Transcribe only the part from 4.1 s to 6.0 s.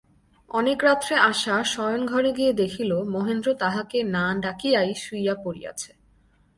না ডাকিয়াই শুইয়া পড়িয়াছে।